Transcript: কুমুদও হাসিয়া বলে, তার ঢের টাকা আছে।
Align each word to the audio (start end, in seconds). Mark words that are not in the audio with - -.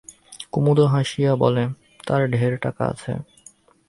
কুমুদও 0.51 0.85
হাসিয়া 0.85 1.31
বলে, 1.35 1.63
তার 2.07 2.21
ঢের 2.31 2.53
টাকা 2.57 2.83
আছে। 2.85 3.11